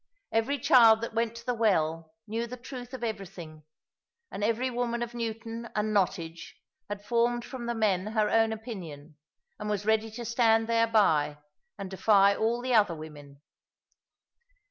Every 0.31 0.57
child 0.57 1.01
that 1.01 1.13
went 1.13 1.35
to 1.35 1.45
the 1.45 1.53
well 1.53 2.11
knew 2.25 2.47
the 2.47 2.57
truth 2.57 2.95
of 2.95 3.03
everything; 3.03 3.61
and 4.31 4.43
every 4.43 4.71
woman 4.71 5.03
of 5.03 5.13
Newton 5.13 5.69
and 5.75 5.93
Nottage 5.93 6.55
had 6.89 7.05
formed 7.05 7.45
from 7.45 7.67
the 7.67 7.75
men 7.75 8.07
her 8.07 8.27
own 8.27 8.51
opinion, 8.51 9.17
and 9.59 9.69
was 9.69 9.85
ready 9.85 10.09
to 10.09 10.25
stand 10.25 10.65
thereby, 10.65 11.37
and 11.77 11.91
defy 11.91 12.35
all 12.35 12.63
the 12.63 12.73
other 12.73 12.95
women. 12.95 13.43